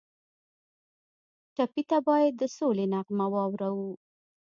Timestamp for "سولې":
2.57-2.85